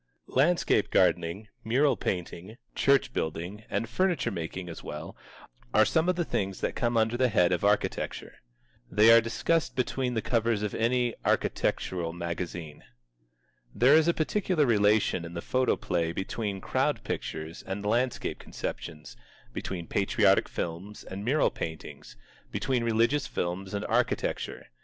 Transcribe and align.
Landscape 0.33 0.89
gardening, 0.89 1.47
mural 1.63 1.95
painting, 1.95 2.57
church 2.73 3.13
building, 3.13 3.65
and 3.69 3.87
furniture 3.87 4.31
making 4.31 4.67
as 4.67 4.83
well, 4.83 5.15
are 5.75 5.85
some 5.85 6.09
of 6.09 6.15
the 6.15 6.25
things 6.25 6.59
that 6.61 6.73
come 6.75 6.97
under 6.97 7.17
the 7.17 7.29
head 7.29 7.51
of 7.51 7.63
architecture. 7.63 8.37
They 8.89 9.11
are 9.11 9.21
discussed 9.21 9.75
between 9.75 10.15
the 10.15 10.21
covers 10.23 10.63
of 10.63 10.73
any 10.73 11.13
architectural 11.23 12.13
magazine. 12.13 12.83
There 13.75 13.93
is 13.95 14.07
a 14.07 14.13
particular 14.15 14.65
relation 14.65 15.23
in 15.23 15.35
the 15.35 15.39
photoplay 15.39 16.13
between 16.13 16.61
Crowd 16.61 17.03
Pictures 17.03 17.61
and 17.61 17.85
landscape 17.85 18.39
conceptions, 18.39 19.15
between 19.53 19.85
Patriotic 19.85 20.49
Films 20.49 21.03
and 21.03 21.23
mural 21.23 21.51
paintings, 21.51 22.17
between 22.51 22.83
Religious 22.83 23.27
Films 23.27 23.71
and 23.75 23.85
architecture. 23.85 24.65